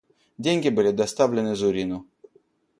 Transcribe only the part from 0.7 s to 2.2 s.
доставлены Зурину.